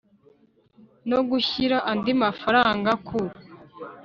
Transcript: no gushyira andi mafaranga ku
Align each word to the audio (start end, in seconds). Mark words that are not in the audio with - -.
no 1.09 1.19
gushyira 1.29 1.77
andi 1.91 2.11
mafaranga 2.21 2.91
ku 3.07 3.17